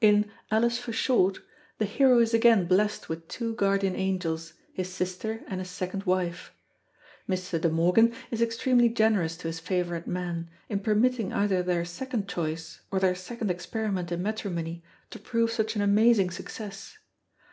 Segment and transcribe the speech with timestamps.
[0.00, 1.40] In Alice for Short,
[1.78, 6.52] the hero is again blessed with two guardian angels, his sister and his second wife.
[7.28, 7.60] Mr.
[7.60, 12.82] De Morgan is extremely generous to his favourite men, in permitting either their second choice
[12.92, 16.96] or their second experiment in matrimony to prove such an amazing success.